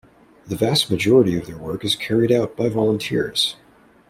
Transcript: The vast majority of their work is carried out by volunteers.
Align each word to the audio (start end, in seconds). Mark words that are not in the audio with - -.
The 0.47 0.55
vast 0.55 0.89
majority 0.89 1.37
of 1.37 1.45
their 1.45 1.59
work 1.59 1.85
is 1.85 1.95
carried 1.95 2.31
out 2.31 2.57
by 2.57 2.69
volunteers. 2.69 3.55